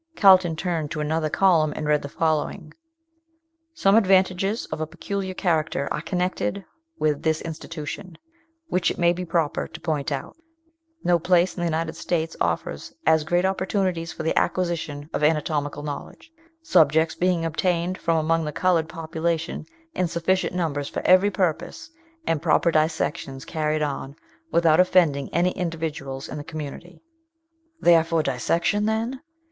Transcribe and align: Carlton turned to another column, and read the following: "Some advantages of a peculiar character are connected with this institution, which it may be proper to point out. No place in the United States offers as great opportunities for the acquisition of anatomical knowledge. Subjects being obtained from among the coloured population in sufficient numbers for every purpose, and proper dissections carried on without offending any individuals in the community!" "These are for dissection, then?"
Carlton 0.15 0.55
turned 0.55 0.89
to 0.89 0.99
another 0.99 1.29
column, 1.29 1.71
and 1.75 1.85
read 1.85 2.01
the 2.01 2.09
following: 2.09 2.73
"Some 3.75 3.95
advantages 3.95 4.65
of 4.71 4.81
a 4.81 4.87
peculiar 4.87 5.35
character 5.35 5.87
are 5.91 6.01
connected 6.01 6.65
with 6.97 7.21
this 7.21 7.39
institution, 7.39 8.17
which 8.67 8.89
it 8.89 8.97
may 8.97 9.13
be 9.13 9.25
proper 9.25 9.67
to 9.67 9.79
point 9.79 10.11
out. 10.11 10.35
No 11.03 11.19
place 11.19 11.55
in 11.55 11.61
the 11.61 11.67
United 11.67 11.95
States 11.95 12.35
offers 12.41 12.95
as 13.05 13.23
great 13.23 13.45
opportunities 13.45 14.11
for 14.11 14.23
the 14.23 14.35
acquisition 14.35 15.07
of 15.13 15.23
anatomical 15.23 15.83
knowledge. 15.83 16.31
Subjects 16.63 17.13
being 17.13 17.45
obtained 17.45 17.95
from 17.99 18.17
among 18.17 18.43
the 18.43 18.51
coloured 18.51 18.89
population 18.89 19.67
in 19.93 20.07
sufficient 20.07 20.55
numbers 20.55 20.89
for 20.89 21.03
every 21.05 21.29
purpose, 21.29 21.91
and 22.25 22.41
proper 22.41 22.71
dissections 22.71 23.45
carried 23.45 23.83
on 23.83 24.15
without 24.51 24.79
offending 24.79 25.29
any 25.31 25.51
individuals 25.51 26.27
in 26.27 26.39
the 26.39 26.43
community!" 26.43 27.03
"These 27.79 27.95
are 27.97 28.03
for 28.03 28.23
dissection, 28.23 28.87
then?" 28.87 29.21